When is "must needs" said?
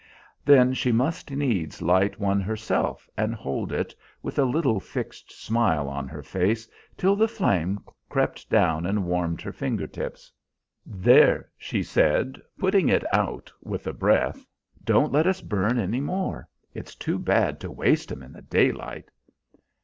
0.91-1.79